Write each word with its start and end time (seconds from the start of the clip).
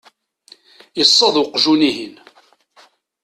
iṣṣeḍ 1.01 1.35
uqjun-ihin. 1.43 2.15